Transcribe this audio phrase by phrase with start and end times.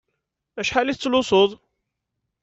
[0.61, 1.51] Acḥal i tettlusuḍ?